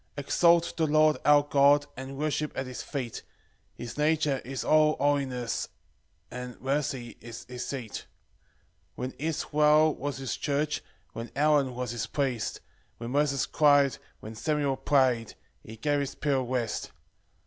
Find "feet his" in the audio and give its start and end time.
2.81-3.99